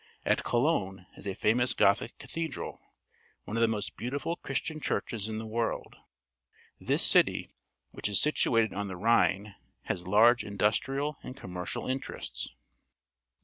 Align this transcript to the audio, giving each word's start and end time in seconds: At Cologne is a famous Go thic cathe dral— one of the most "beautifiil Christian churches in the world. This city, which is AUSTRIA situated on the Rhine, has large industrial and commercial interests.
At 0.25 0.43
Cologne 0.43 1.05
is 1.15 1.27
a 1.27 1.35
famous 1.35 1.75
Go 1.75 1.93
thic 1.93 2.17
cathe 2.17 2.51
dral— 2.55 2.79
one 3.45 3.55
of 3.55 3.61
the 3.61 3.67
most 3.67 3.95
"beautifiil 3.97 4.41
Christian 4.41 4.81
churches 4.81 5.29
in 5.29 5.37
the 5.37 5.45
world. 5.45 5.95
This 6.79 7.03
city, 7.03 7.53
which 7.91 8.09
is 8.09 8.17
AUSTRIA 8.17 8.33
situated 8.33 8.73
on 8.73 8.87
the 8.87 8.97
Rhine, 8.97 9.53
has 9.83 10.07
large 10.07 10.43
industrial 10.43 11.19
and 11.21 11.37
commercial 11.37 11.85
interests. 11.85 12.49